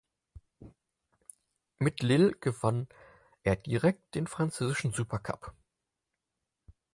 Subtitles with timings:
[1.77, 2.87] Mit Lille gewann
[3.43, 5.53] er direkt den französischen Supercup.